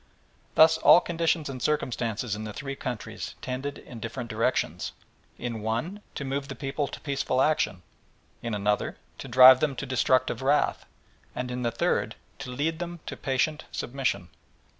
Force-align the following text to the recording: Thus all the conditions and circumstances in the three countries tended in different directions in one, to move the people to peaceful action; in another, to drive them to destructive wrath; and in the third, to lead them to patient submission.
Thus 0.55 0.79
all 0.79 0.95
the 0.99 1.05
conditions 1.05 1.47
and 1.47 1.61
circumstances 1.61 2.35
in 2.35 2.43
the 2.43 2.53
three 2.53 2.75
countries 2.75 3.35
tended 3.39 3.77
in 3.77 3.99
different 3.99 4.31
directions 4.31 4.93
in 5.37 5.61
one, 5.61 6.01
to 6.15 6.25
move 6.25 6.47
the 6.47 6.55
people 6.55 6.87
to 6.87 6.99
peaceful 7.01 7.39
action; 7.39 7.83
in 8.41 8.55
another, 8.55 8.97
to 9.19 9.27
drive 9.27 9.59
them 9.59 9.75
to 9.75 9.85
destructive 9.85 10.41
wrath; 10.41 10.87
and 11.35 11.51
in 11.51 11.61
the 11.61 11.69
third, 11.69 12.15
to 12.39 12.49
lead 12.49 12.79
them 12.79 12.99
to 13.05 13.15
patient 13.15 13.65
submission. 13.71 14.29